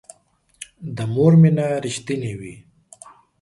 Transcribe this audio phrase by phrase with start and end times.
[0.95, 2.55] د مور مینه رښتینې وي